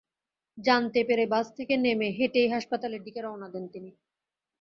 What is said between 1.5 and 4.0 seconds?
থেকে নেমে হেঁটেই হাসপাতালের দিকে রওনা দেন তিনি।